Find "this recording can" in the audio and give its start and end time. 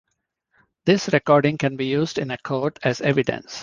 0.83-1.77